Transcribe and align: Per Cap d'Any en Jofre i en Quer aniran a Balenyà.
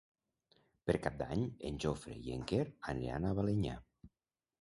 Per 0.89 0.95
Cap 1.01 1.19
d'Any 1.19 1.43
en 1.69 1.77
Jofre 1.83 2.15
i 2.29 2.33
en 2.37 2.47
Quer 2.53 2.63
aniran 2.95 3.29
a 3.29 3.35
Balenyà. 3.41 3.77